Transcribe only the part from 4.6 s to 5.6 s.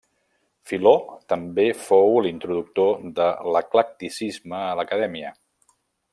a l'Acadèmia.